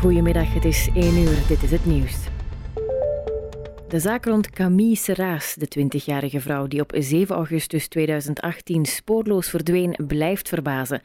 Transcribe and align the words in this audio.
Goedemiddag, 0.00 0.54
het 0.54 0.64
is 0.64 0.88
1 0.94 1.16
uur. 1.16 1.46
Dit 1.48 1.62
is 1.62 1.70
het 1.70 1.84
nieuws. 1.84 2.16
De 3.88 3.98
zaak 3.98 4.24
rond 4.24 4.50
Camille 4.50 4.96
Serraas, 4.96 5.54
de 5.54 5.68
20-jarige 5.78 6.40
vrouw 6.40 6.66
die 6.66 6.80
op 6.80 6.92
7 6.94 7.34
augustus 7.36 7.88
2018 7.88 8.84
spoorloos 8.84 9.48
verdween, 9.48 9.96
blijft 10.06 10.48
verbazen. 10.48 11.02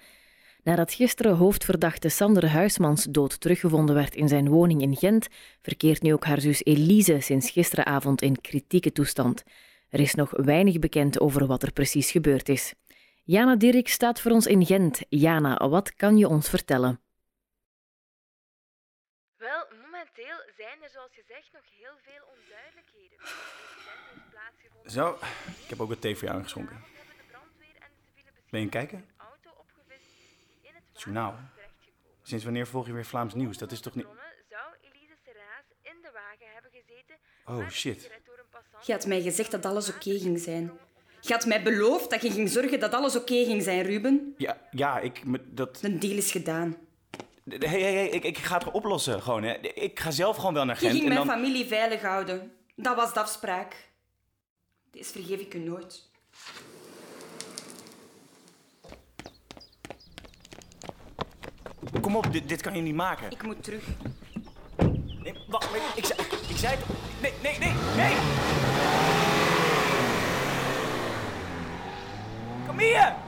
Nadat 0.63 0.93
gisteren 0.93 1.36
hoofdverdachte 1.36 2.09
Sander 2.09 2.50
Huismans 2.50 3.04
dood 3.09 3.39
teruggevonden 3.39 3.95
werd 3.95 4.16
in 4.16 4.27
zijn 4.27 4.50
woning 4.50 4.81
in 4.81 4.96
Gent, 4.96 5.27
verkeert 5.62 6.02
nu 6.02 6.14
ook 6.14 6.25
haar 6.25 6.41
zus 6.41 6.64
Elise 6.64 7.20
sinds 7.20 7.52
gisteravond 7.52 8.21
in 8.21 8.41
kritieke 8.41 8.91
toestand. 8.91 9.43
Er 9.89 10.00
is 10.00 10.14
nog 10.14 10.32
weinig 10.36 10.80
bekend 10.80 11.20
over 11.20 11.46
wat 11.46 11.64
er 11.64 11.71
precies 11.71 12.12
gebeurd 12.12 12.50
is. 12.50 12.73
Jana 13.23 13.55
Dirk 13.55 13.88
staat 13.88 14.21
voor 14.21 14.32
ons 14.32 14.48
in 14.48 14.66
Gent. 14.66 15.02
Jana, 15.09 15.70
wat 15.70 15.96
kan 15.96 16.18
je 16.18 16.27
ons 16.27 16.50
vertellen? 16.50 17.00
Wel, 19.51 19.65
momenteel 19.83 20.39
zijn 20.75 20.88
er 20.88 20.93
zoals 20.93 21.14
gezegd 21.14 21.50
nog 21.54 21.64
heel 21.79 21.97
veel 22.04 22.24
onduidelijkheden. 22.36 23.18
Zo, 24.86 25.18
ik 25.64 25.70
heb 25.70 25.82
ook 25.82 25.89
wat 25.89 26.02
thee 26.02 26.16
voor 26.16 26.24
jou 26.24 26.38
ingeschonken. 26.38 26.83
Ben 28.50 28.61
je 28.61 28.70
kijken? 28.70 28.97
een 28.97 30.75
het 30.75 31.02
Journaal. 31.02 31.36
Sinds 32.22 32.44
wanneer 32.44 32.67
volg 32.67 32.86
je 32.86 32.94
weer 32.94 33.06
Vlaams 33.06 33.33
nieuws? 33.33 33.58
Dat 33.58 33.72
is 33.72 33.80
toch 33.80 33.95
niet... 33.95 34.03
Bronnen 34.03 34.44
zou 34.50 34.75
Elise 34.81 35.16
Serraas 35.25 35.66
in 35.81 36.02
de 36.02 36.11
wagen 36.14 36.53
hebben 36.53 36.72
gezeten, 36.72 37.16
Oh, 37.45 37.69
shit. 37.69 38.11
een 38.11 38.83
Je 38.86 38.92
had 38.92 39.05
mij 39.05 39.22
gezegd 39.22 39.52
dat 39.52 39.66
alles 39.66 39.89
oké 39.89 40.19
ging 40.19 40.39
zijn. 40.39 40.72
Je 41.22 41.33
had 41.33 41.45
mij 41.45 41.64
beloofd 41.64 42.09
dat 42.09 42.22
je 42.22 42.31
ging 42.31 42.50
zorgen 42.50 42.80
dat 42.80 42.94
alles 42.94 43.16
oké 43.16 43.45
ging 43.45 43.64
zijn, 43.64 43.81
Ruben. 43.81 44.33
Ja, 44.38 44.67
ja, 44.72 45.00
ik... 45.00 45.22
Dat... 45.55 45.78
De 45.81 45.97
deal 45.97 46.17
is 46.17 46.31
gedaan. 46.31 46.84
Hé, 47.45 47.67
hé, 47.67 47.94
hé, 47.94 48.03
ik, 48.03 48.23
ik 48.23 48.38
ga 48.38 48.58
het 48.58 48.72
oplossen, 48.72 49.22
gewoon, 49.22 49.44
hè. 49.44 49.53
Ik 49.59 49.99
ga 49.99 50.11
zelf 50.11 50.35
gewoon 50.35 50.53
wel 50.53 50.65
naar 50.65 50.75
Je 50.75 50.81
Gent 50.81 50.91
ging 50.91 51.03
en 51.03 51.13
mijn 51.13 51.27
dan... 51.27 51.35
familie 51.35 51.65
veilig 51.65 52.02
houden. 52.02 52.52
Dat 52.75 52.95
was 52.95 53.13
de 53.13 53.19
afspraak. 53.19 53.89
Deze 54.91 55.11
vergeef 55.11 55.39
ik 55.39 55.53
u 55.53 55.59
nooit. 55.59 56.09
Kom 62.02 62.15
op, 62.15 62.31
dit, 62.31 62.49
dit 62.49 62.61
kan 62.61 62.75
je 62.75 62.81
niet 62.81 62.95
maken. 62.95 63.31
Ik 63.31 63.43
moet 63.43 63.63
terug. 63.63 63.83
Nee, 65.23 65.33
wacht, 65.47 65.69
ik, 65.95 66.05
zei, 66.05 66.19
ik 66.49 66.57
zei 66.57 66.75
het... 66.75 66.85
Nee, 67.21 67.33
nee, 67.41 67.57
nee, 67.59 67.73
nee! 67.95 68.15
Camille! 72.65 72.65
Camille, 72.65 73.24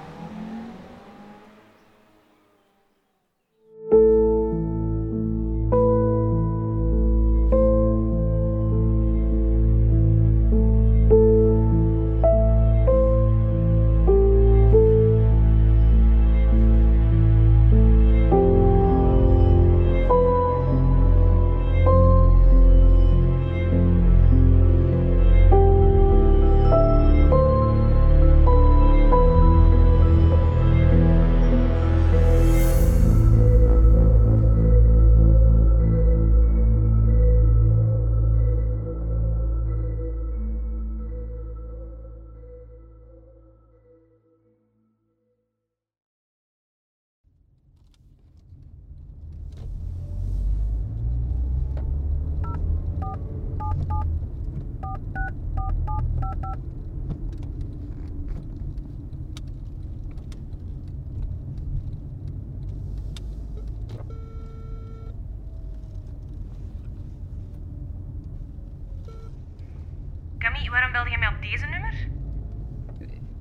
waarom 70.78 70.92
belde 70.92 71.10
je 71.10 71.18
mij 71.18 71.28
op 71.28 71.42
deze 71.42 71.66
nummer? 71.66 71.94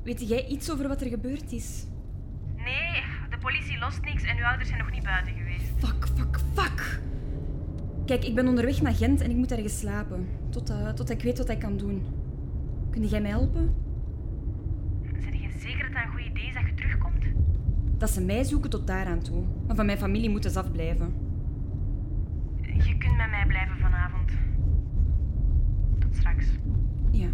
Weet 0.02 0.28
jij 0.28 0.46
iets 0.46 0.70
over 0.70 0.88
wat 0.88 1.00
er 1.00 1.08
gebeurd 1.08 1.52
is? 1.52 1.86
Nee, 2.56 3.02
de 3.30 3.38
politie 3.38 3.78
lost 3.78 4.00
niks 4.02 4.22
en 4.22 4.36
uw 4.36 4.44
ouders 4.44 4.68
zijn 4.68 4.80
nog 4.80 4.90
niet 4.90 5.02
buiten 5.02 5.32
geweest. 5.32 5.72
Fuck, 5.78 6.06
fuck, 6.16 6.40
fuck. 6.54 7.00
Kijk, 8.06 8.24
ik 8.24 8.34
ben 8.34 8.48
onderweg 8.48 8.82
naar 8.82 8.94
Gent 8.94 9.20
en 9.20 9.30
ik 9.30 9.36
moet 9.36 9.52
ergens 9.52 9.78
slapen. 9.78 10.28
Tot, 10.50 10.70
eh, 10.70 10.88
tot 10.88 11.10
ik 11.10 11.22
weet 11.22 11.38
wat 11.38 11.48
ik 11.48 11.58
kan 11.58 11.76
doen. 11.76 12.06
Kun 12.90 13.06
jij 13.06 13.20
mij 13.20 13.30
helpen? 13.30 13.74
Zijn 15.20 15.40
je 15.40 15.50
zeker 15.58 15.82
dat 15.82 15.92
dat 15.92 16.02
een 16.02 16.10
goed 16.10 16.20
idee 16.20 16.46
is 16.46 16.54
dat 16.54 16.66
je 16.66 16.74
terugkomt? 16.74 17.24
Dat 17.98 18.10
ze 18.10 18.20
mij 18.20 18.44
zoeken 18.44 18.70
tot 18.70 18.86
daaraan 18.86 19.22
toe. 19.22 19.44
Maar 19.66 19.76
van 19.76 19.86
mijn 19.86 19.98
familie 19.98 20.30
moeten 20.30 20.50
ze 20.50 20.58
afblijven. 20.58 21.14
Je 22.62 22.96
kunt 22.98 23.16
met 23.16 23.30
mij 23.30 23.44
blijven 23.46 23.76
vanavond. 23.78 24.30
Tot 25.98 26.16
straks. 26.16 26.46
Ja. 27.10 27.28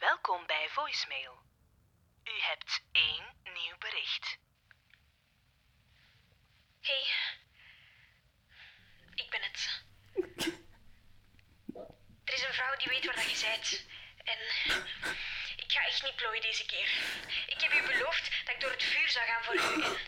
Welkom 0.00 0.46
bij 0.46 0.67
voicemail. 0.78 1.42
U 2.24 2.40
hebt 2.40 2.82
één 2.92 3.24
nieuw 3.42 3.78
bericht. 3.78 4.38
Hey, 6.80 7.04
ik 9.14 9.30
ben 9.30 9.42
het. 9.42 9.82
Er 12.24 12.34
is 12.34 12.42
een 12.42 12.54
vrouw 12.54 12.76
die 12.76 12.88
weet 12.88 13.02
dat 13.02 13.30
je 13.30 13.46
bent. 13.46 13.86
En 14.24 14.38
ik 15.56 15.72
ga 15.72 15.86
echt 15.86 16.02
niet 16.02 16.16
plooien 16.16 16.42
deze 16.42 16.66
keer. 16.66 16.90
Ik 17.46 17.60
heb 17.60 17.72
u 17.72 17.86
beloofd 17.86 18.30
dat 18.44 18.54
ik 18.54 18.60
door 18.60 18.70
het 18.70 18.82
vuur 18.82 19.08
zou 19.08 19.26
gaan 19.26 19.44
voor 19.44 19.54
u. 19.54 19.58
En 19.58 19.98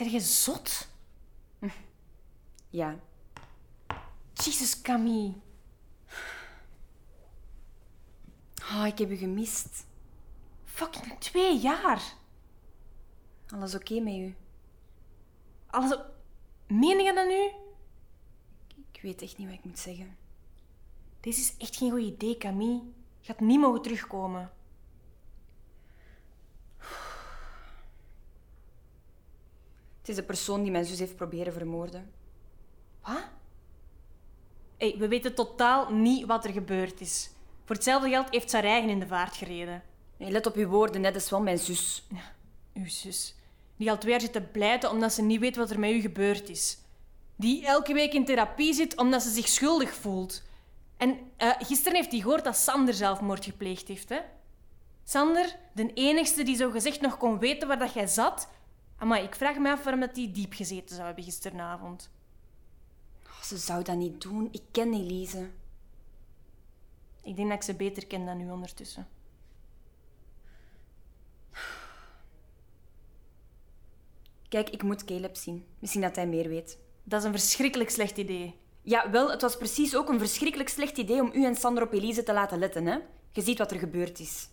Zeg 0.00 0.10
je 0.10 0.20
zot? 0.20 0.88
Ja. 2.70 2.98
Jezus, 4.32 4.80
Camille. 4.82 5.34
Oh, 8.60 8.86
ik 8.86 8.98
heb 8.98 9.08
je 9.10 9.16
gemist. 9.16 9.86
Fucking 10.64 11.18
twee 11.18 11.58
jaar. 11.58 12.14
Alles 13.48 13.74
oké 13.74 14.00
met 14.00 14.14
u? 14.14 14.36
Alles... 15.66 15.98
Meen 16.66 16.98
je 16.98 17.14
dat 17.14 17.26
nu? 17.26 17.50
Ik 18.92 19.02
weet 19.02 19.22
echt 19.22 19.38
niet 19.38 19.48
wat 19.48 19.58
ik 19.58 19.64
moet 19.64 19.78
zeggen. 19.78 20.16
Dit 21.20 21.36
is 21.36 21.56
echt 21.56 21.76
geen 21.76 21.90
goed 21.90 22.00
idee, 22.00 22.36
Camille. 22.36 22.82
Je 23.20 23.26
gaat 23.26 23.40
niet 23.40 23.60
mogen 23.60 23.82
terugkomen. 23.82 24.52
Het 30.00 30.08
is 30.08 30.16
de 30.16 30.22
persoon 30.22 30.62
die 30.62 30.70
mijn 30.70 30.84
zus 30.84 30.98
heeft 30.98 31.16
proberen 31.16 31.52
vermoorden. 31.52 32.10
Wat? 33.02 33.28
Hey, 34.76 34.94
we 34.98 35.08
weten 35.08 35.34
totaal 35.34 35.92
niet 35.92 36.26
wat 36.26 36.44
er 36.44 36.52
gebeurd 36.52 37.00
is. 37.00 37.30
Voor 37.64 37.74
hetzelfde 37.74 38.08
geld 38.08 38.30
heeft 38.30 38.50
ze 38.50 38.56
haar 38.56 38.64
eigen 38.64 38.90
in 38.90 39.00
de 39.00 39.06
vaart 39.06 39.36
gereden. 39.36 39.82
Nee, 40.16 40.30
let 40.30 40.46
op 40.46 40.54
uw 40.54 40.68
woorden, 40.68 41.00
net 41.00 41.16
is 41.16 41.30
wel 41.30 41.40
mijn 41.40 41.58
zus. 41.58 42.06
Uw 42.74 42.88
zus. 42.88 43.34
Die 43.76 43.90
al 43.90 43.98
twee 43.98 44.12
jaar 44.12 44.20
zit 44.20 44.32
te 44.32 44.40
blijten 44.40 44.90
omdat 44.90 45.12
ze 45.12 45.22
niet 45.22 45.40
weet 45.40 45.56
wat 45.56 45.70
er 45.70 45.78
met 45.78 45.90
u 45.90 46.00
gebeurd 46.00 46.48
is. 46.48 46.78
Die 47.36 47.66
elke 47.66 47.92
week 47.92 48.12
in 48.12 48.24
therapie 48.24 48.74
zit 48.74 48.96
omdat 48.96 49.22
ze 49.22 49.30
zich 49.30 49.48
schuldig 49.48 49.94
voelt. 49.94 50.42
En 50.96 51.18
eh, 51.36 51.50
gisteren 51.58 51.96
heeft 51.96 52.10
hij 52.10 52.20
gehoord 52.20 52.44
dat 52.44 52.56
Sander 52.56 52.94
zelfmoord 52.94 53.44
gepleegd 53.44 53.88
heeft. 53.88 54.08
Hè? 54.08 54.18
Sander, 55.04 55.56
de 55.72 55.92
enigste 55.92 56.42
die 56.42 56.56
zo 56.56 56.70
gezegd 56.70 57.00
nog 57.00 57.16
kon 57.16 57.38
weten 57.38 57.68
waar 57.68 57.78
dat 57.78 57.92
jij 57.92 58.06
zat. 58.06 58.48
Maar 59.04 59.22
ik 59.22 59.34
vraag 59.34 59.58
me 59.58 59.70
af 59.70 59.82
waarom 59.82 60.00
dat 60.00 60.14
die 60.14 60.30
diep 60.30 60.52
gezeten 60.52 60.94
zou 60.94 61.06
hebben 61.06 61.24
gisteravond. 61.24 62.10
Oh, 63.26 63.42
ze 63.42 63.56
zou 63.56 63.82
dat 63.82 63.96
niet 63.96 64.22
doen. 64.22 64.48
Ik 64.52 64.62
ken 64.70 64.94
Elise. 64.94 65.50
Ik 67.22 67.36
denk 67.36 67.48
dat 67.48 67.56
ik 67.56 67.64
ze 67.64 67.74
beter 67.74 68.06
ken 68.06 68.26
dan 68.26 68.40
u 68.40 68.50
ondertussen. 68.50 69.08
Kijk, 74.48 74.70
ik 74.70 74.82
moet 74.82 75.04
Caleb 75.04 75.36
zien. 75.36 75.64
Misschien 75.78 76.02
dat 76.02 76.16
hij 76.16 76.26
meer 76.26 76.48
weet. 76.48 76.78
Dat 77.04 77.20
is 77.20 77.26
een 77.26 77.38
verschrikkelijk 77.38 77.90
slecht 77.90 78.16
idee. 78.16 78.54
Ja, 78.82 79.10
wel, 79.10 79.30
het 79.30 79.42
was 79.42 79.56
precies 79.56 79.96
ook 79.96 80.08
een 80.08 80.18
verschrikkelijk 80.18 80.68
slecht 80.68 80.98
idee 80.98 81.20
om 81.20 81.30
u 81.34 81.44
en 81.44 81.54
Sander 81.54 81.82
op 81.82 81.92
Elise 81.92 82.22
te 82.22 82.32
laten 82.32 82.58
letten, 82.58 82.86
hè? 82.86 82.98
Je 83.32 83.42
ziet 83.42 83.58
wat 83.58 83.70
er 83.70 83.78
gebeurd 83.78 84.18
is. 84.18 84.48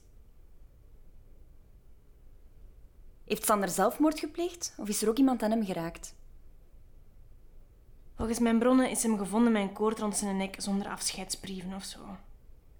Heeft 3.27 3.45
Sander 3.45 3.69
zelfmoord 3.69 4.19
gepleegd? 4.19 4.74
Of 4.77 4.88
is 4.88 5.01
er 5.01 5.09
ook 5.09 5.18
iemand 5.18 5.44
aan 5.44 5.51
hem 5.51 5.65
geraakt? 5.65 6.15
Volgens 8.15 8.39
mijn 8.39 8.59
bronnen 8.59 8.89
is 8.89 9.03
hem 9.03 9.18
gevonden 9.18 9.51
met 9.51 9.62
een 9.62 9.74
koord 9.74 10.00
rond 10.00 10.18
zijn 10.18 10.38
nek 10.38 10.62
zonder 10.62 10.88
afscheidsbrieven 10.88 11.74
of 11.74 11.83
zo. 11.83 12.00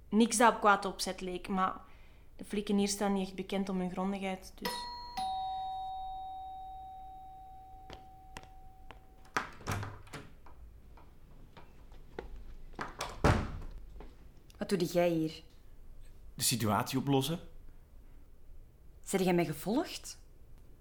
Niks 0.10 0.38
dat 0.38 0.54
op 0.54 0.60
kwaad 0.60 0.86
opzet 0.86 1.22
leek, 1.22 1.48
maar 1.48 1.74
de 2.36 2.46
flikken 2.46 2.78
hier 2.78 2.88
staan 2.88 3.14
niet 3.14 3.28
echt 3.28 3.36
bekend 3.36 3.70
om 3.70 3.80
hun 3.80 3.92
grondigheid, 3.92 4.54
dus... 4.56 4.72
Wat 14.58 14.70
doe 14.70 14.86
jij 14.86 15.10
hier? 15.10 15.44
De 16.34 16.44
situatie 16.44 17.00
oplossen? 17.00 17.40
Zeg 19.04 19.22
jij 19.22 19.34
mij 19.34 19.46
gevolgd? 19.46 20.18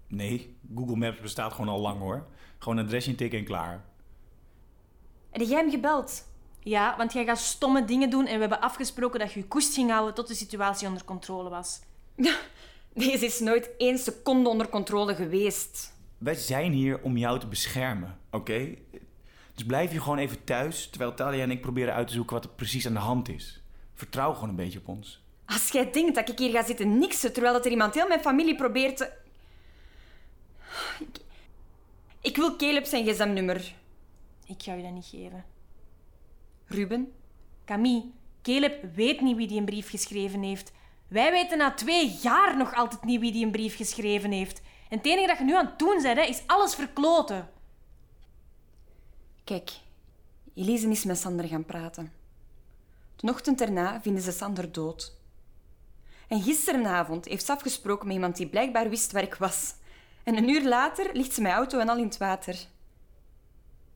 Nee, 0.07 0.57
Google 0.75 0.95
Maps 0.95 1.19
bestaat 1.19 1.53
gewoon 1.53 1.69
al 1.69 1.79
lang 1.79 1.99
hoor. 1.99 2.27
Gewoon 2.57 2.79
adres 2.79 3.07
intikken 3.07 3.39
en 3.39 3.45
klaar. 3.45 3.85
En 5.31 5.39
heb 5.39 5.49
jij 5.49 5.59
hem 5.59 5.69
gebeld? 5.69 6.25
Ja, 6.59 6.97
want 6.97 7.13
jij 7.13 7.25
gaat 7.25 7.37
stomme 7.37 7.85
dingen 7.85 8.09
doen 8.09 8.25
en 8.25 8.33
we 8.33 8.39
hebben 8.39 8.61
afgesproken 8.61 9.19
dat 9.19 9.31
je 9.31 9.39
je 9.39 9.47
koest 9.47 9.73
ging 9.73 9.89
houden 9.89 10.13
tot 10.13 10.27
de 10.27 10.33
situatie 10.33 10.87
onder 10.87 11.03
controle 11.03 11.49
was. 11.49 11.79
Deze 12.93 13.25
is 13.25 13.39
nooit 13.39 13.69
één 13.77 13.97
seconde 13.97 14.49
onder 14.49 14.69
controle 14.69 15.15
geweest. 15.15 15.93
Wij 16.17 16.33
zijn 16.35 16.71
hier 16.71 17.01
om 17.01 17.17
jou 17.17 17.39
te 17.39 17.47
beschermen, 17.47 18.19
oké? 18.31 18.75
Dus 19.53 19.65
blijf 19.65 19.91
je 19.91 20.01
gewoon 20.01 20.17
even 20.17 20.43
thuis, 20.43 20.89
terwijl 20.89 21.13
Talia 21.13 21.43
en 21.43 21.51
ik 21.51 21.61
proberen 21.61 21.93
uit 21.93 22.07
te 22.07 22.13
zoeken 22.13 22.35
wat 22.35 22.43
er 22.43 22.49
precies 22.49 22.87
aan 22.87 22.93
de 22.93 22.99
hand 22.99 23.29
is. 23.29 23.61
Vertrouw 23.93 24.33
gewoon 24.33 24.49
een 24.49 24.55
beetje 24.55 24.79
op 24.79 24.87
ons. 24.87 25.21
Als 25.45 25.69
jij 25.69 25.91
denkt 25.91 26.15
dat 26.15 26.29
ik 26.29 26.39
hier 26.39 26.51
ga 26.51 26.63
zitten 26.63 26.97
niksen 26.97 27.33
terwijl 27.33 27.53
dat 27.53 27.65
er 27.65 27.71
iemand 27.71 27.93
heel 27.93 28.07
mijn 28.07 28.19
familie 28.19 28.55
probeert 28.55 28.97
te... 28.97 29.11
Ik, 30.99 31.17
ik 32.27 32.35
wil 32.35 32.55
Caleb 32.55 32.85
zijn 32.85 33.05
gsm-nummer. 33.05 33.75
Ik 34.45 34.63
ga 34.63 34.73
je 34.73 34.83
dat 34.83 34.91
niet 34.91 35.05
geven. 35.05 35.45
Ruben? 36.65 37.13
Camille, 37.65 38.05
Caleb 38.41 38.95
weet 38.95 39.21
niet 39.21 39.35
wie 39.35 39.47
die 39.47 39.59
een 39.59 39.65
brief 39.65 39.89
geschreven 39.89 40.41
heeft. 40.41 40.71
Wij 41.07 41.31
weten 41.31 41.57
na 41.57 41.73
twee 41.73 42.17
jaar 42.21 42.57
nog 42.57 42.73
altijd 42.73 43.03
niet 43.03 43.19
wie 43.19 43.31
die 43.31 43.45
een 43.45 43.51
brief 43.51 43.75
geschreven 43.75 44.31
heeft. 44.31 44.61
En 44.89 44.97
het 44.97 45.05
enige 45.05 45.27
dat 45.27 45.37
je 45.37 45.43
nu 45.43 45.55
aan 45.55 45.65
het 45.65 45.79
doen 45.79 46.01
bent, 46.01 46.17
hè, 46.17 46.23
is 46.23 46.43
alles 46.45 46.75
verkloten. 46.75 47.49
Kijk, 49.43 49.71
Elise 50.53 50.89
is 50.89 51.03
met 51.03 51.17
Sander 51.17 51.47
gaan 51.47 51.65
praten. 51.65 52.11
De 53.15 53.31
ochtend 53.31 53.61
erna 53.61 54.01
vinden 54.01 54.21
ze 54.23 54.31
Sander 54.31 54.71
dood. 54.71 55.15
En 56.27 56.41
gisterenavond 56.41 57.25
heeft 57.25 57.45
ze 57.45 57.51
afgesproken 57.51 58.05
met 58.05 58.15
iemand 58.15 58.37
die 58.37 58.47
blijkbaar 58.47 58.89
wist 58.89 59.11
waar 59.11 59.23
ik 59.23 59.35
was. 59.35 59.73
En 60.27 60.37
een 60.37 60.49
uur 60.49 60.67
later 60.67 61.15
ligt 61.15 61.33
ze 61.33 61.41
mijn 61.41 61.55
auto 61.55 61.79
en 61.79 61.89
al 61.89 61.97
in 61.97 62.03
het 62.03 62.17
water. 62.17 62.67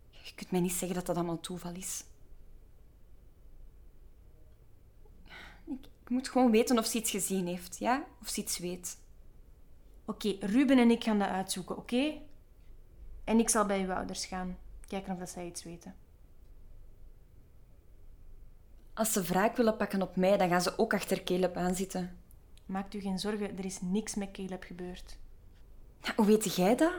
Je 0.10 0.32
kunt 0.36 0.52
mij 0.52 0.60
niet 0.60 0.72
zeggen 0.72 0.94
dat 0.94 1.06
dat 1.06 1.16
allemaal 1.16 1.40
toeval 1.40 1.74
is. 1.74 2.04
Ik, 5.66 5.86
ik 6.04 6.10
moet 6.10 6.30
gewoon 6.30 6.52
weten 6.52 6.78
of 6.78 6.86
ze 6.86 6.98
iets 6.98 7.12
gezien 7.12 7.48
heeft, 7.48 7.78
ja? 7.80 8.06
Of 8.22 8.28
ze 8.28 8.42
iets 8.42 8.58
weet. 8.58 8.98
Oké, 10.06 10.36
Ruben 10.40 10.78
en 10.78 10.92
ik 10.92 11.04
gaan 11.04 11.20
dat 11.20 11.28
uitzoeken, 11.28 11.78
oké? 11.78 12.22
En 13.24 13.40
ik 13.40 13.50
zal 13.50 13.66
bij 13.66 13.84
uw 13.84 13.94
ouders 13.94 14.26
gaan. 14.26 14.58
Kijken 14.88 15.14
of 15.14 15.20
dat 15.20 15.30
zij 15.30 15.46
iets 15.46 15.64
weten. 15.64 15.96
Als 18.94 19.14
ze 19.14 19.22
wraak 19.24 19.56
willen 19.56 19.78
pakken 19.78 20.02
op 20.02 20.16
mij, 20.16 20.38
dan 20.38 20.50
gaan 20.50 20.62
ze 20.62 20.78
ook 20.78 20.94
achter 20.94 21.24
Caleb 21.24 21.56
aanzitten. 21.56 22.20
Maakt 22.66 22.94
u 22.94 23.00
geen 23.00 23.20
zorgen, 23.20 23.58
er 23.58 23.66
is 23.66 23.82
niks 23.82 24.16
met 24.16 24.32
Caleb 24.32 24.64
gebeurd. 24.64 25.20
Ja, 26.02 26.14
hoe 26.16 26.26
weet 26.26 26.56
jij 26.56 26.76
dat? 26.76 26.94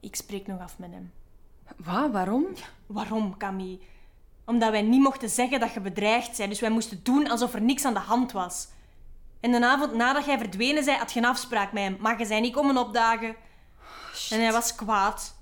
Ik 0.00 0.16
spreek 0.16 0.46
nog 0.46 0.60
af 0.60 0.78
met 0.78 0.90
hem. 0.90 1.12
Wat? 1.76 2.10
Waarom? 2.10 2.46
Waarom, 2.86 3.36
Camille? 3.36 3.78
Omdat 4.44 4.70
wij 4.70 4.82
niet 4.82 5.02
mochten 5.02 5.28
zeggen 5.28 5.60
dat 5.60 5.72
je 5.72 5.80
bedreigd 5.80 6.36
bent, 6.36 6.50
dus 6.50 6.60
wij 6.60 6.70
moesten 6.70 7.00
doen 7.02 7.28
alsof 7.30 7.54
er 7.54 7.62
niks 7.62 7.84
aan 7.84 7.94
de 7.94 8.00
hand 8.00 8.32
was. 8.32 8.68
En 9.40 9.50
de 9.50 9.66
avond 9.66 9.94
nadat 9.94 10.24
jij 10.24 10.38
verdwenen 10.38 10.84
zei, 10.84 10.96
had 10.96 11.12
je 11.12 11.18
een 11.18 11.26
afspraak 11.26 11.72
met 11.72 11.82
hem, 11.82 11.96
maar 12.00 12.18
je 12.18 12.24
zei 12.24 12.40
niet 12.40 12.52
komen 12.54 12.76
opdagen. 12.76 13.36
en 14.30 14.40
hij 14.40 14.52
was 14.52 14.74
kwaad. 14.74 15.34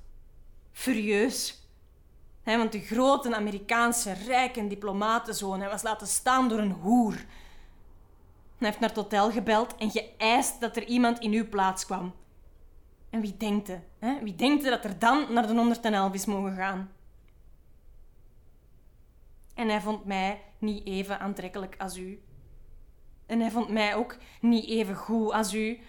Furieus. 0.73 1.63
Want 2.45 2.73
de 2.73 2.81
grote 2.81 3.37
Amerikaanse 3.37 4.13
rijke 4.13 4.67
diplomatenzoon 4.67 5.61
hij 5.61 5.69
was 5.69 5.83
laten 5.83 6.07
staan 6.07 6.49
door 6.49 6.59
een 6.59 6.73
hoer. 6.73 7.25
Hij 8.65 8.73
heeft 8.73 8.85
naar 8.85 8.95
het 8.95 9.13
hotel 9.13 9.31
gebeld 9.31 9.77
en 9.77 9.91
geëist 9.91 10.61
dat 10.61 10.77
er 10.77 10.85
iemand 10.85 11.19
in 11.19 11.33
uw 11.33 11.49
plaats 11.49 11.87
kwam. 11.87 12.15
En 13.11 13.21
wie 13.21 13.37
denkt? 13.37 13.71
Hè? 13.99 14.19
Wie 14.23 14.35
denkt 14.35 14.65
dat 14.65 14.85
er 14.85 14.99
dan 14.99 15.33
naar 15.33 15.47
de 15.47 15.55
111 15.55 16.13
is 16.15 16.25
mogen 16.25 16.57
gaan? 16.57 16.91
En 19.55 19.69
hij 19.69 19.81
vond 19.81 20.05
mij 20.05 20.41
niet 20.59 20.87
even 20.87 21.21
aantrekkelijk 21.21 21.75
als 21.79 21.97
u. 21.97 22.23
En 23.27 23.41
hij 23.41 23.51
vond 23.51 23.69
mij 23.69 23.95
ook 23.95 24.17
niet 24.41 24.67
even 24.67 24.95
goed 24.95 25.33
als 25.33 25.55
u. 25.55 25.81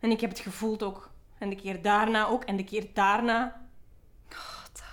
En 0.00 0.10
ik 0.10 0.20
heb 0.20 0.30
het 0.30 0.38
gevoeld 0.38 0.82
ook. 0.82 1.10
En 1.38 1.48
de 1.48 1.56
keer 1.56 1.82
daarna 1.82 2.26
ook. 2.26 2.44
En 2.44 2.56
de 2.56 2.64
keer 2.64 2.86
daarna. 2.92 3.68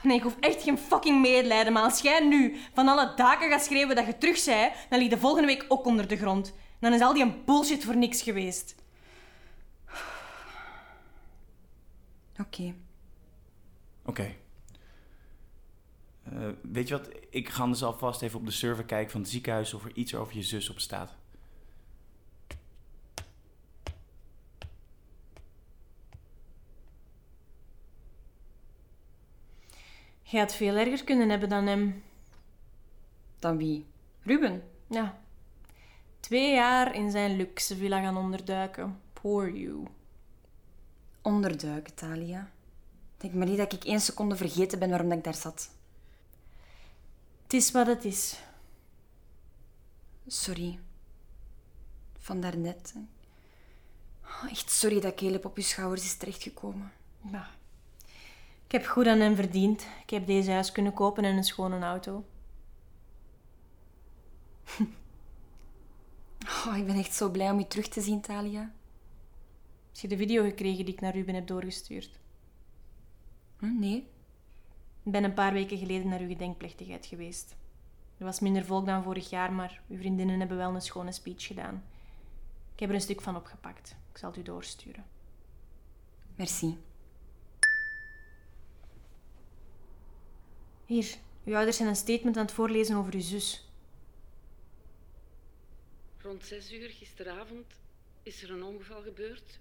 Nee, 0.01 0.17
ik 0.17 0.23
hoef 0.23 0.37
echt 0.39 0.63
geen 0.63 0.77
fucking 0.77 1.21
medelijden. 1.21 1.73
Maar 1.73 1.83
als 1.83 1.99
jij 1.99 2.25
nu 2.27 2.57
van 2.73 2.87
alle 2.87 3.13
daken 3.15 3.49
gaat 3.49 3.63
schreeuwen 3.63 3.95
dat 3.95 4.05
je 4.05 4.17
terug 4.17 4.37
zei, 4.37 4.71
dan 4.89 4.99
ligt 4.99 5.11
de 5.11 5.17
volgende 5.17 5.47
week 5.47 5.65
ook 5.67 5.85
onder 5.85 6.07
de 6.07 6.17
grond. 6.17 6.53
Dan 6.83 6.93
is 6.93 7.01
al 7.01 7.13
die 7.13 7.23
een 7.23 7.43
bullshit 7.45 7.83
voor 7.83 7.97
niks 7.97 8.21
geweest. 8.21 8.75
Oké. 12.39 12.73
Oké. 14.05 14.35
Eh, 16.23 16.49
weet 16.61 16.87
je 16.87 16.97
wat? 16.97 17.09
Ik 17.29 17.49
ga 17.49 17.67
dus 17.67 17.83
alvast 17.83 18.21
even 18.21 18.39
op 18.39 18.45
de 18.45 18.51
server 18.51 18.83
kijken 18.83 19.11
van 19.11 19.21
het 19.21 19.29
ziekenhuis 19.29 19.73
of 19.73 19.85
er 19.85 19.95
iets 19.95 20.15
over 20.15 20.35
je 20.35 20.43
zus 20.43 20.69
op 20.69 20.79
staat. 20.79 21.15
Jij 30.21 30.41
had 30.41 30.55
veel 30.55 30.75
erger 30.75 31.03
kunnen 31.03 31.29
hebben 31.29 31.49
dan 31.49 31.67
hem. 31.67 32.03
Dan 33.39 33.57
wie? 33.57 33.85
Ruben? 34.21 34.69
Ja. 34.87 35.22
Twee 36.23 36.53
jaar 36.53 36.95
in 36.95 37.11
zijn 37.11 37.35
luxe 37.35 37.75
villa 37.75 38.01
gaan 38.01 38.17
onderduiken. 38.17 39.01
Poor 39.13 39.51
you. 39.51 39.87
Onderduiken, 41.21 41.93
Talia. 41.93 42.51
Denk 43.17 43.33
maar 43.33 43.47
niet 43.47 43.57
dat 43.57 43.73
ik 43.73 43.83
één 43.83 43.99
seconde 43.99 44.35
vergeten 44.35 44.79
ben 44.79 44.89
waarom 44.89 45.11
ik 45.11 45.23
daar 45.23 45.35
zat. 45.35 45.69
Het 47.43 47.53
is 47.53 47.71
wat 47.71 47.87
het 47.87 48.05
is. 48.05 48.39
Sorry. 50.27 50.79
Van 52.17 52.41
daarnet. 52.41 52.93
Oh, 54.23 54.49
Echt 54.49 54.71
sorry 54.71 54.99
dat 54.99 55.15
Caleb 55.15 55.45
op 55.45 55.57
uw 55.57 55.63
schouders 55.63 56.03
is 56.03 56.17
terechtgekomen. 56.17 56.91
Ja. 57.31 57.49
Ik 58.65 58.71
heb 58.71 58.85
goed 58.85 59.07
aan 59.07 59.19
hem 59.19 59.35
verdiend. 59.35 59.85
Ik 60.03 60.09
heb 60.09 60.27
deze 60.27 60.51
huis 60.51 60.71
kunnen 60.71 60.93
kopen 60.93 61.23
en 61.23 61.37
een 61.37 61.43
schone 61.43 61.79
auto. 61.79 62.25
Oh, 66.45 66.77
ik 66.77 66.85
ben 66.85 66.95
echt 66.95 67.13
zo 67.13 67.29
blij 67.29 67.51
om 67.51 67.59
u 67.59 67.63
terug 67.63 67.87
te 67.87 68.01
zien, 68.01 68.21
Talia. 68.21 68.71
Heb 69.91 70.01
je 70.01 70.07
de 70.07 70.17
video 70.17 70.43
gekregen 70.43 70.85
die 70.85 70.93
ik 70.93 71.01
naar 71.01 71.13
Ruben 71.13 71.35
heb 71.35 71.47
doorgestuurd? 71.47 72.19
Hm, 73.59 73.79
nee? 73.79 74.07
Ik 75.03 75.11
ben 75.11 75.23
een 75.23 75.33
paar 75.33 75.53
weken 75.53 75.77
geleden 75.77 76.07
naar 76.07 76.19
uw 76.19 76.27
gedenkplechtigheid 76.27 77.05
geweest. 77.05 77.55
Er 78.17 78.25
was 78.25 78.39
minder 78.39 78.65
volk 78.65 78.85
dan 78.85 79.03
vorig 79.03 79.29
jaar, 79.29 79.53
maar 79.53 79.81
uw 79.89 79.97
vriendinnen 79.97 80.39
hebben 80.39 80.57
wel 80.57 80.75
een 80.75 80.81
schone 80.81 81.11
speech 81.11 81.45
gedaan. 81.45 81.83
Ik 82.73 82.79
heb 82.79 82.89
er 82.89 82.95
een 82.95 83.01
stuk 83.01 83.21
van 83.21 83.35
opgepakt. 83.35 83.95
Ik 84.11 84.17
zal 84.17 84.29
het 84.29 84.39
u 84.39 84.43
doorsturen. 84.43 85.05
Merci. 86.35 86.77
Hier, 90.85 91.15
uw 91.45 91.55
ouders 91.55 91.77
zijn 91.77 91.89
een 91.89 91.95
statement 91.95 92.37
aan 92.37 92.45
het 92.45 92.53
voorlezen 92.53 92.95
over 92.95 93.13
uw 93.13 93.21
zus. 93.21 93.72
Rond 96.33 96.45
zes 96.45 96.71
uur 96.71 96.89
gisteravond 96.89 97.73
is 98.23 98.43
er 98.43 98.51
een 98.51 98.63
ongeval 98.63 99.01
gebeurd 99.01 99.59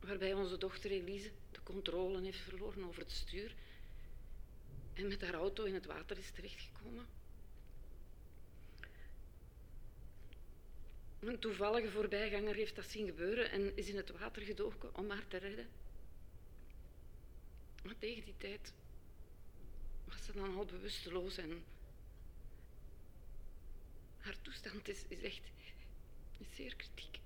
waarbij 0.00 0.32
onze 0.32 0.58
dochter 0.58 0.90
Elise 0.90 1.30
de 1.50 1.62
controle 1.62 2.22
heeft 2.22 2.38
verloren 2.38 2.84
over 2.84 3.02
het 3.02 3.10
stuur 3.10 3.54
en 4.94 5.08
met 5.08 5.20
haar 5.20 5.34
auto 5.34 5.64
in 5.64 5.74
het 5.74 5.86
water 5.86 6.18
is 6.18 6.30
terechtgekomen. 6.30 7.06
Een 11.20 11.38
toevallige 11.38 11.90
voorbijganger 11.90 12.54
heeft 12.54 12.76
dat 12.76 12.90
zien 12.90 13.06
gebeuren 13.06 13.50
en 13.50 13.76
is 13.76 13.88
in 13.88 13.96
het 13.96 14.10
water 14.10 14.42
gedoken 14.42 14.96
om 14.96 15.10
haar 15.10 15.28
te 15.28 15.36
redden. 15.36 15.68
Maar 17.84 17.98
tegen 17.98 18.24
die 18.24 18.36
tijd 18.38 18.72
was 20.04 20.24
ze 20.24 20.32
dan 20.32 20.56
al 20.56 20.64
bewusteloos 20.64 21.36
en 21.36 21.64
haar 24.18 24.36
toestand 24.42 24.88
is, 24.88 25.04
is 25.08 25.22
echt 25.22 25.50
is 26.48 26.56
zeer 26.56 26.76
kritiek. 26.76 27.20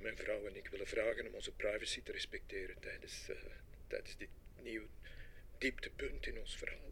Mijn 0.00 0.16
vrouw 0.16 0.46
en 0.46 0.56
ik 0.56 0.68
willen 0.68 0.86
vragen 0.86 1.26
om 1.26 1.34
onze 1.34 1.52
privacy 1.52 2.02
te 2.02 2.12
respecteren 2.12 2.80
tijdens, 2.80 3.28
eh, 3.28 3.36
tijdens 3.86 4.16
dit 4.16 4.28
nieuw 4.62 4.86
dieptepunt 5.58 6.26
in 6.26 6.38
ons 6.38 6.56
verhaal. 6.56 6.90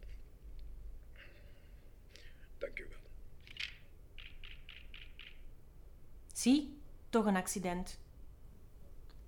Dank 2.57 2.79
u 2.79 2.87
wel. 2.89 2.99
Zie, 6.33 6.77
toch 7.09 7.25
een 7.25 7.35
accident. 7.35 7.99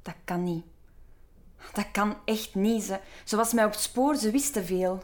Dat 0.02 0.16
kan 0.24 0.44
niet. 0.44 0.66
Dat 1.74 1.92
kan 1.92 2.22
echt 2.26 2.56
niet. 2.56 2.84
Ze, 2.84 3.00
ze 3.26 3.36
was 3.36 3.54
mij 3.54 3.66
op 3.66 3.72
het 3.72 3.80
spoor, 3.80 4.16
ze 4.16 4.32
wist 4.32 4.54
te 4.54 4.64
veel. 4.64 5.04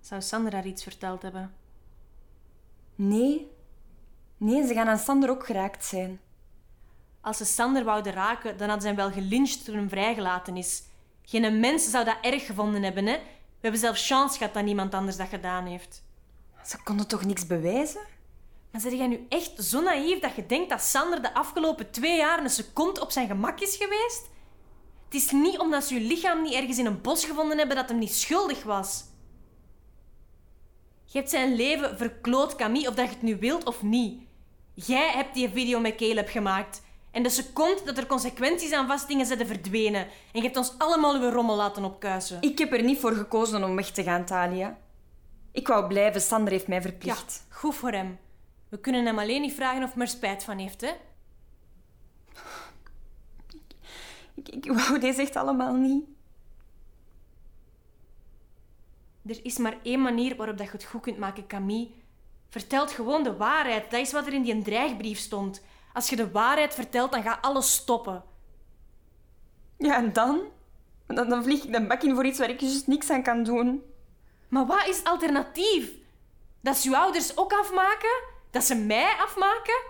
Zou 0.00 0.22
Sander 0.22 0.52
haar 0.52 0.66
iets 0.66 0.82
verteld 0.82 1.22
hebben? 1.22 1.63
Nee. 2.94 3.50
Nee, 4.36 4.66
ze 4.66 4.74
gaan 4.74 4.88
aan 4.88 4.98
Sander 4.98 5.30
ook 5.30 5.46
geraakt 5.46 5.84
zijn. 5.84 6.20
Als 7.20 7.36
ze 7.36 7.44
Sander 7.44 7.84
wouden 7.84 8.12
raken, 8.12 8.56
dan 8.56 8.68
hadden 8.68 8.80
ze 8.80 8.86
hem 8.86 8.96
wel 8.96 9.10
gelyncht 9.10 9.64
toen 9.64 9.74
hem 9.74 9.88
vrijgelaten 9.88 10.56
is. 10.56 10.82
Geen 11.22 11.60
mens 11.60 11.90
zou 11.90 12.04
dat 12.04 12.16
erg 12.20 12.46
gevonden 12.46 12.82
hebben, 12.82 13.06
hè? 13.06 13.12
We 13.14 13.60
hebben 13.60 13.80
zelfs 13.80 14.06
chance 14.06 14.38
gehad 14.38 14.54
dat 14.54 14.64
niemand 14.64 14.94
anders 14.94 15.16
dat 15.16 15.28
gedaan 15.28 15.66
heeft. 15.66 16.02
Ze 16.66 16.82
konden 16.82 17.06
toch 17.06 17.24
niks 17.24 17.46
bewijzen? 17.46 18.00
Maar 18.70 18.80
zeg 18.80 18.92
jij 18.92 19.06
nu 19.06 19.26
echt 19.28 19.64
zo 19.64 19.80
naïef 19.80 20.18
dat 20.18 20.34
je 20.34 20.46
denkt 20.46 20.70
dat 20.70 20.82
Sander 20.82 21.22
de 21.22 21.34
afgelopen 21.34 21.90
twee 21.90 22.16
jaar 22.16 22.42
een 22.42 22.50
seconde 22.50 23.00
op 23.00 23.10
zijn 23.10 23.26
gemak 23.26 23.60
is 23.60 23.76
geweest? 23.76 24.30
Het 25.04 25.14
is 25.14 25.30
niet 25.30 25.58
omdat 25.58 25.84
ze 25.84 25.94
je 25.94 26.00
lichaam 26.00 26.42
niet 26.42 26.52
ergens 26.52 26.78
in 26.78 26.86
een 26.86 27.00
bos 27.00 27.24
gevonden 27.24 27.58
hebben 27.58 27.76
dat 27.76 27.88
hem 27.88 27.98
niet 27.98 28.14
schuldig 28.14 28.62
was. 28.62 29.04
Je 31.14 31.20
hebt 31.20 31.32
zijn 31.32 31.54
leven 31.54 31.96
verkloot, 31.96 32.56
Camille, 32.56 32.88
of 32.88 32.94
dat 32.94 33.04
je 33.06 33.12
het 33.12 33.22
nu 33.22 33.36
wilt 33.36 33.64
of 33.64 33.82
niet. 33.82 34.22
Jij 34.72 35.10
hebt 35.10 35.34
die 35.34 35.48
video 35.48 35.80
met 35.80 35.94
Caleb 35.94 36.28
gemaakt. 36.28 36.82
En 37.10 37.22
de 37.22 37.28
seconde 37.28 37.80
dat 37.84 37.98
er 37.98 38.06
consequenties 38.06 38.72
aan 38.72 38.86
vastingen, 38.86 39.26
zijn 39.26 39.46
verdwenen. 39.46 40.00
En 40.02 40.10
je 40.32 40.40
hebt 40.40 40.56
ons 40.56 40.74
allemaal 40.78 41.14
uw 41.14 41.30
rommel 41.30 41.56
laten 41.56 41.84
opkuisen. 41.84 42.38
Ik 42.40 42.58
heb 42.58 42.72
er 42.72 42.82
niet 42.82 42.98
voor 42.98 43.12
gekozen 43.12 43.64
om 43.64 43.76
weg 43.76 43.90
te 43.90 44.02
gaan, 44.02 44.24
Talia. 44.24 44.78
Ik 45.52 45.68
wou 45.68 45.86
blijven, 45.86 46.20
Sander 46.20 46.52
heeft 46.52 46.68
mij 46.68 46.76
Ja, 46.76 46.82
verplicht. 46.82 47.46
goed 47.48 47.74
voor 47.74 47.92
hem. 47.92 48.18
We 48.68 48.78
kunnen 48.78 49.04
hem 49.04 49.18
alleen 49.18 49.40
niet 49.40 49.54
vragen 49.54 49.82
of 49.82 49.92
hij 49.94 50.02
er 50.02 50.08
spijt 50.08 50.44
van 50.44 50.58
heeft, 50.58 50.80
hè? 50.80 50.90
Ik, 54.34 54.48
ik 54.48 54.72
wou 54.72 54.98
deze 54.98 55.20
echt 55.20 55.36
allemaal 55.36 55.74
niet. 55.74 56.04
Er 59.26 59.40
is 59.42 59.58
maar 59.58 59.76
één 59.82 60.02
manier 60.02 60.36
waarop 60.36 60.58
dat 60.58 60.66
je 60.66 60.72
het 60.72 60.84
goed 60.84 61.00
kunt 61.00 61.18
maken, 61.18 61.46
Camille. 61.46 61.90
Vertelt 62.48 62.90
gewoon 62.90 63.22
de 63.22 63.36
waarheid. 63.36 63.90
Dat 63.90 64.00
is 64.00 64.12
wat 64.12 64.26
er 64.26 64.32
in 64.32 64.42
die 64.42 64.62
dreigbrief 64.62 65.18
stond. 65.18 65.62
Als 65.92 66.10
je 66.10 66.16
de 66.16 66.30
waarheid 66.30 66.74
vertelt, 66.74 67.12
dan 67.12 67.22
gaat 67.22 67.42
alles 67.42 67.72
stoppen. 67.72 68.24
Ja, 69.78 69.96
en 69.96 70.12
dan? 70.12 70.40
Dan, 71.06 71.28
dan 71.28 71.42
vlieg 71.42 71.64
ik 71.64 71.72
de 71.72 71.86
bak 71.86 72.02
in 72.02 72.14
voor 72.14 72.26
iets 72.26 72.38
waar 72.38 72.50
ik 72.50 72.58
dus 72.58 72.86
niks 72.86 73.10
aan 73.10 73.22
kan 73.22 73.42
doen. 73.42 73.82
Maar 74.48 74.66
wat 74.66 74.86
is 74.88 75.04
alternatief? 75.04 75.90
Dat 76.60 76.76
ze 76.76 76.88
uw 76.88 76.96
ouders 76.96 77.36
ook 77.36 77.52
afmaken? 77.52 78.22
Dat 78.50 78.64
ze 78.64 78.74
mij 78.74 79.14
afmaken? 79.18 79.82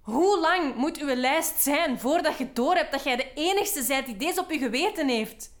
Hoe 0.00 0.38
lang 0.38 0.74
moet 0.74 0.98
uw 0.98 1.14
lijst 1.14 1.60
zijn 1.62 1.98
voordat 1.98 2.38
je 2.38 2.52
doorhebt 2.52 2.92
dat 2.92 3.04
jij 3.04 3.16
de 3.16 3.32
enigste 3.34 3.84
bent 3.88 4.06
die 4.06 4.16
deze 4.16 4.40
op 4.40 4.50
je 4.50 4.58
geweten 4.58 5.08
heeft? 5.08 5.54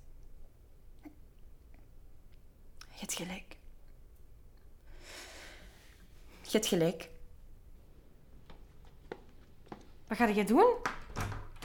Je 2.96 3.02
hebt 3.02 3.14
gelijk. 3.14 3.56
Je 6.42 6.62
gelijk. 6.66 7.08
Wat 10.06 10.16
ga 10.18 10.26
je 10.26 10.44
doen? 10.44 10.74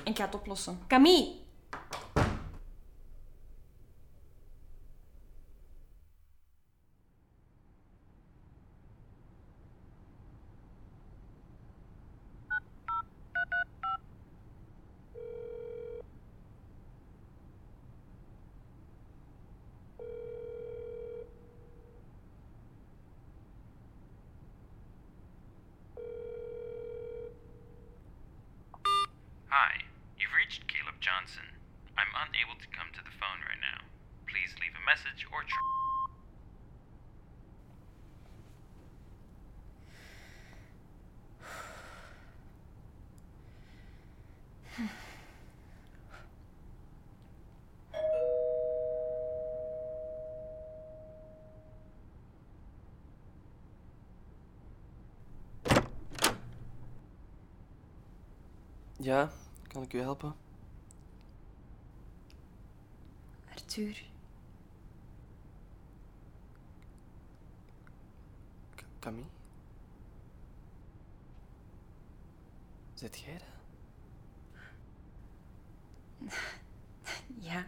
Ik 0.04 0.18
ga 0.18 0.26
het 0.26 0.36
oplossen. 0.36 0.80
Camille, 0.88 1.36
Johnson. 31.02 31.42
I'm 31.98 32.14
unable 32.14 32.54
to 32.62 32.68
come 32.68 32.94
to 32.94 33.02
the 33.04 33.10
phone 33.10 33.42
right 33.50 33.58
now. 33.60 33.82
Please 34.30 34.54
leave 34.62 34.76
a 34.78 34.86
message 34.86 35.26
or 35.34 35.42
try. 35.44 35.58
Ja, 59.04 59.32
kan 59.68 59.82
ik 59.82 59.94
u 59.94 60.00
helpen? 60.00 60.41
K- 63.72 63.80
Camille? 69.00 69.26
Zit 72.94 73.20
jij? 73.20 73.40
ja. 77.40 77.66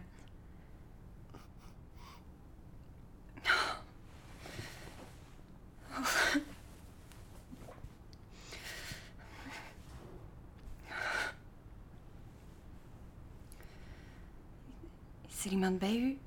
Is 15.44 15.50
er 15.50 15.56
iemand 15.56 15.80
bij 15.80 15.96
u? 15.96 16.20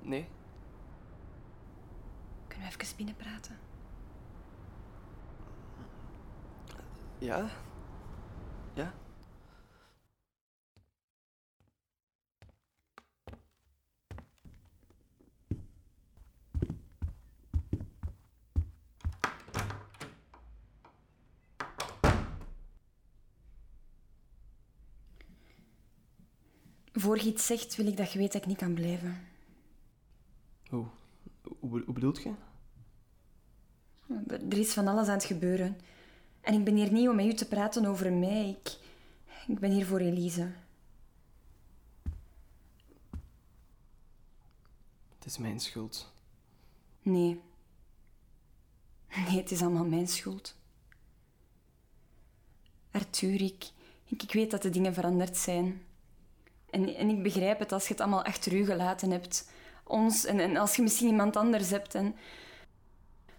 Nee? 0.00 0.28
Kunnen 2.48 2.68
we 2.68 2.74
even 2.82 2.96
binnen 2.96 3.16
praten? 3.16 3.58
Ja? 7.18 7.36
Ja? 7.36 7.50
Voor 27.00 27.16
je 27.16 27.24
iets 27.24 27.46
zegt, 27.46 27.76
wil 27.76 27.86
ik 27.86 27.96
dat 27.96 28.12
je 28.12 28.18
weet 28.18 28.32
dat 28.32 28.40
ik 28.42 28.46
niet 28.48 28.56
kan 28.56 28.74
blijven. 28.74 29.20
Hoe? 30.68 30.86
Hoe, 31.58 31.70
be- 31.70 31.82
hoe 31.84 31.94
bedoelt 31.94 32.22
je? 32.22 32.32
Er 34.28 34.58
is 34.58 34.72
van 34.72 34.88
alles 34.88 35.06
aan 35.08 35.14
het 35.14 35.24
gebeuren. 35.24 35.80
En 36.40 36.54
ik 36.54 36.64
ben 36.64 36.74
hier 36.74 36.92
niet 36.92 37.08
om 37.08 37.16
met 37.16 37.26
u 37.26 37.34
te 37.34 37.48
praten 37.48 37.84
over 37.86 38.12
mij. 38.12 38.48
Ik, 38.48 38.76
ik 39.48 39.58
ben 39.58 39.70
hier 39.70 39.86
voor 39.86 39.98
Elise. 40.00 40.50
Het 45.18 45.24
is 45.24 45.38
mijn 45.38 45.60
schuld. 45.60 46.12
Nee. 47.02 47.40
Nee, 49.16 49.36
het 49.40 49.50
is 49.50 49.60
allemaal 49.62 49.84
mijn 49.86 50.08
schuld. 50.08 50.56
Arthur, 52.90 53.42
ik, 53.42 53.70
ik, 54.04 54.22
ik 54.22 54.32
weet 54.32 54.50
dat 54.50 54.62
de 54.62 54.70
dingen 54.70 54.94
veranderd 54.94 55.36
zijn. 55.36 55.82
En, 56.70 56.94
en 56.94 57.08
ik 57.08 57.22
begrijp 57.22 57.58
het 57.58 57.72
als 57.72 57.86
je 57.86 57.92
het 57.92 58.00
allemaal 58.00 58.24
achter 58.24 58.52
u 58.52 58.64
gelaten 58.64 59.10
hebt. 59.10 59.50
Ons 59.84 60.24
en, 60.24 60.40
en 60.40 60.56
als 60.56 60.76
je 60.76 60.82
misschien 60.82 61.08
iemand 61.08 61.36
anders 61.36 61.70
hebt. 61.70 61.94
En... 61.94 62.16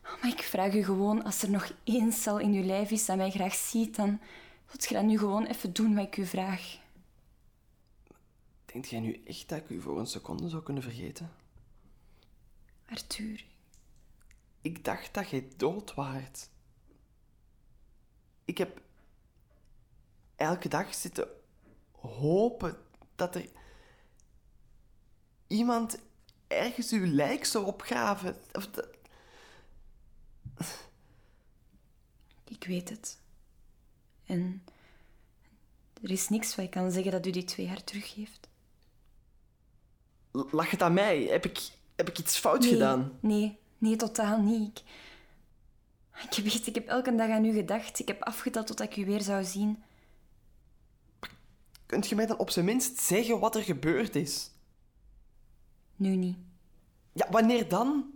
Maar 0.01 0.31
ik 0.31 0.41
vraag 0.43 0.73
u 0.73 0.83
gewoon, 0.83 1.23
als 1.23 1.41
er 1.41 1.49
nog 1.49 1.73
één 1.83 2.11
cel 2.11 2.39
in 2.39 2.53
uw 2.53 2.63
lijf 2.63 2.91
is 2.91 3.05
dat 3.05 3.17
mij 3.17 3.31
graag 3.31 3.53
ziet, 3.53 3.95
dan 3.95 4.19
wilt 4.67 4.85
je 4.87 4.93
dat 4.93 5.03
nu 5.03 5.17
gewoon 5.17 5.45
even 5.45 5.73
doen 5.73 5.95
wat 5.95 6.05
ik 6.05 6.17
u 6.17 6.25
vraag. 6.25 6.79
Denkt 8.65 8.89
jij 8.89 8.99
nu 8.99 9.21
echt 9.25 9.49
dat 9.49 9.57
ik 9.57 9.69
u 9.69 9.81
voor 9.81 9.99
een 9.99 10.07
seconde 10.07 10.49
zou 10.49 10.63
kunnen 10.63 10.83
vergeten? 10.83 11.31
Arthur, 12.89 13.45
Ik 14.61 14.83
dacht 14.83 15.13
dat 15.13 15.29
jij 15.29 15.47
dood 15.57 15.93
waart. 15.93 16.49
Ik 18.45 18.57
heb 18.57 18.81
elke 20.35 20.69
dag 20.69 20.93
zitten 20.93 21.27
hopen 21.91 22.77
dat 23.15 23.35
er 23.35 23.49
iemand 25.47 25.99
ergens 26.47 26.91
uw 26.91 27.05
lijk 27.05 27.45
zou 27.45 27.65
opgraven. 27.65 28.35
Of 28.53 28.67
dat... 28.67 28.87
ik 32.47 32.63
weet 32.63 32.89
het. 32.89 33.19
En 34.25 34.63
er 36.01 36.11
is 36.11 36.29
niks 36.29 36.55
wat 36.55 36.65
ik 36.65 36.71
kan 36.71 36.91
zeggen 36.91 37.11
dat 37.11 37.25
u 37.25 37.29
die 37.29 37.43
twee 37.43 37.65
jaar 37.65 37.83
teruggeeft. 37.83 38.49
Lag 40.31 40.69
het 40.69 40.81
aan 40.81 40.93
mij? 40.93 41.23
Heb 41.23 41.45
ik, 41.45 41.69
heb 41.95 42.09
ik 42.09 42.19
iets 42.19 42.37
fout 42.37 42.59
nee, 42.59 42.69
gedaan? 42.69 43.17
Nee, 43.19 43.57
nee, 43.77 43.95
totaal 43.95 44.41
niet. 44.41 44.83
Ik, 46.23 46.37
ik 46.37 46.43
weet, 46.43 46.67
ik 46.67 46.75
heb 46.75 46.87
elke 46.87 47.15
dag 47.15 47.29
aan 47.29 47.45
u 47.45 47.53
gedacht. 47.53 47.99
Ik 47.99 48.07
heb 48.07 48.23
afgeteld 48.23 48.67
tot 48.67 48.81
ik 48.81 48.95
u 48.95 49.05
weer 49.05 49.21
zou 49.21 49.43
zien. 49.43 49.83
Kunt 51.91 52.07
je 52.07 52.15
mij 52.15 52.25
dan 52.25 52.37
op 52.37 52.49
zijn 52.49 52.65
minst 52.65 52.99
zeggen 52.99 53.39
wat 53.39 53.55
er 53.55 53.63
gebeurd 53.63 54.15
is? 54.15 54.51
Nu 55.95 56.15
niet. 56.15 56.37
Ja, 57.13 57.27
wanneer 57.29 57.69
dan? 57.69 58.11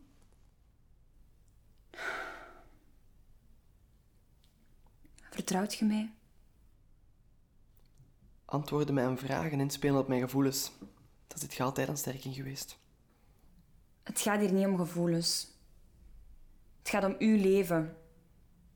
Vertrouwt 5.29 5.73
je 5.73 5.85
mij? 5.85 6.13
Antwoorden 8.45 8.93
mijn 8.93 9.17
vragen 9.17 9.59
en 9.59 9.69
spelen 9.69 9.99
op 9.99 10.07
mijn 10.07 10.21
gevoelens. 10.21 10.71
Dat 11.27 11.39
zit 11.39 11.53
je 11.53 11.63
altijd 11.63 11.89
aan 11.89 11.97
sterk 11.97 12.25
in 12.25 12.33
geweest. 12.33 12.77
Het 14.03 14.21
gaat 14.21 14.39
hier 14.39 14.53
niet 14.53 14.65
om 14.65 14.77
gevoelens. 14.77 15.47
Het 16.79 16.89
gaat 16.89 17.03
om 17.03 17.15
uw 17.19 17.37
leven. 17.37 17.97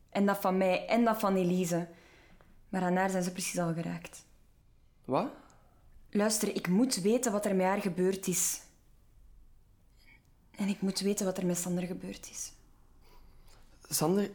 En 0.09 0.25
dat 0.25 0.37
van 0.37 0.57
mij 0.57 0.87
en 0.87 1.03
dat 1.03 1.19
van 1.19 1.35
Elise. 1.35 1.87
Maar 2.69 2.81
aan 2.81 2.95
haar 2.95 3.09
zijn 3.09 3.23
ze 3.23 3.31
precies 3.31 3.59
al 3.59 3.73
geraakt. 3.73 4.27
Wat? 5.09 5.31
Luister, 6.11 6.55
ik 6.55 6.67
moet 6.67 6.95
weten 6.95 7.31
wat 7.31 7.45
er 7.45 7.55
met 7.55 7.65
haar 7.65 7.81
gebeurd 7.81 8.27
is. 8.27 8.61
En 10.51 10.67
ik 10.67 10.81
moet 10.81 10.99
weten 10.99 11.25
wat 11.25 11.37
er 11.37 11.45
met 11.45 11.57
Sander 11.57 11.83
gebeurd 11.83 12.29
is. 12.31 12.51
Sander... 13.89 14.31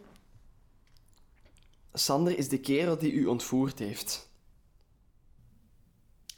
Sander 1.93 2.39
is 2.39 2.49
de 2.49 2.61
kerel 2.61 2.99
die 2.99 3.13
u 3.13 3.27
ontvoerd 3.27 3.79
heeft. 3.79 4.29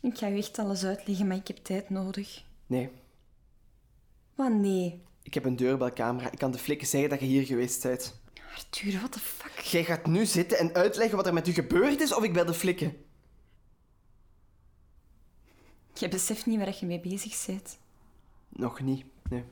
Ik 0.01 0.19
ga 0.19 0.31
u 0.31 0.37
echt 0.37 0.59
alles 0.59 0.85
uitleggen, 0.85 1.27
maar 1.27 1.37
ik 1.37 1.47
heb 1.49 1.57
tijd 1.57 1.91
nodig. 1.91 2.45
Nee, 2.67 2.91
Wat 4.35 4.53
nee? 4.53 5.03
ik 5.23 5.35
heb 5.35 5.45
een 5.45 5.57
deurbelcamera. 5.57 6.31
Ik 6.31 6.39
kan 6.39 6.51
de 6.51 6.59
flikken 6.59 6.87
zeggen 6.87 7.11
dat 7.11 7.21
je 7.21 7.27
hier 7.27 7.47
geweest 7.47 7.83
bent. 7.83 8.21
Arthur, 8.55 8.93
what 8.93 9.13
the 9.13 9.19
fuck? 9.19 9.59
Jij 9.61 9.85
gaat 9.85 10.07
nu 10.07 10.27
zitten 10.27 10.59
en 10.59 10.75
uitleggen 10.75 11.17
wat 11.17 11.27
er 11.27 11.33
met 11.35 11.49
u 11.49 11.53
gebeurd 11.53 12.01
is, 12.01 12.15
of 12.15 12.23
ik 12.25 12.33
bel 12.33 12.45
de 12.45 12.55
flikken? 12.55 13.06
Je 15.99 16.09
beseft 16.09 16.47
niet 16.47 16.59
waar 16.59 16.77
je 16.81 16.87
mee 16.87 17.01
bezig 17.01 17.47
bent. 17.47 17.79
Nog 18.49 18.81
niet, 18.81 19.05
nee. 19.31 19.45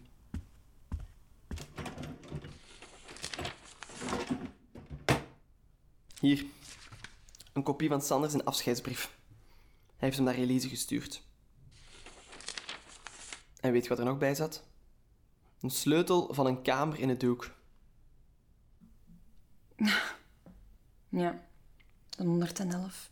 Hier. 6.21 6.45
Een 7.53 7.63
kopie 7.63 7.89
van 7.89 8.03
Sanders 8.03 8.45
afscheidsbrief. 8.45 9.19
Hij 9.87 10.09
heeft 10.09 10.17
hem 10.17 10.25
naar 10.25 10.35
Elise 10.35 10.69
gestuurd. 10.69 11.23
En 13.61 13.73
weet 13.73 13.83
je 13.83 13.89
wat 13.89 13.99
er 13.99 14.05
nog 14.05 14.19
bij 14.19 14.35
zat? 14.35 14.65
Een 15.61 15.71
sleutel 15.71 16.35
van 16.35 16.47
een 16.47 16.63
kamer 16.63 16.99
in 16.99 17.09
het 17.09 17.21
doek. 17.21 17.51
Ja, 21.09 21.47
de 22.09 22.25
111. 22.25 23.11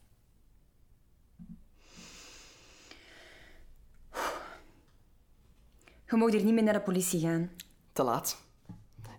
Je 6.13 6.19
mag 6.19 6.31
hier 6.31 6.45
niet 6.45 6.55
meer 6.55 6.63
naar 6.63 6.73
de 6.73 6.81
politie 6.81 7.21
gaan. 7.21 7.51
Te 7.93 8.03
laat. 8.03 8.45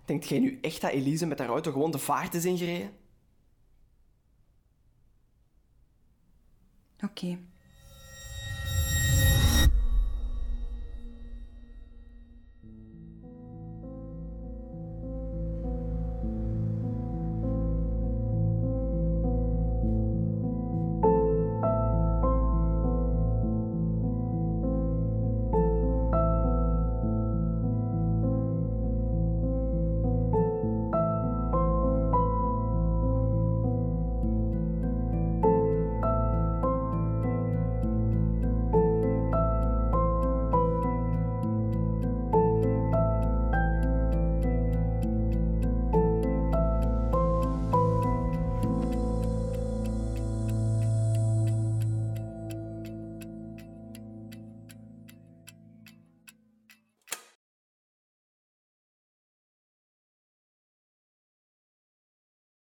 Denkt 0.04 0.28
jij 0.28 0.38
nu 0.38 0.58
echt 0.60 0.80
dat 0.80 0.90
Elise 0.90 1.26
met 1.26 1.38
haar 1.38 1.48
auto 1.48 1.72
gewoon 1.72 1.90
de 1.90 1.98
vaart 1.98 2.34
is 2.34 2.44
ingereden? 2.44 2.90
Oké. 7.00 7.38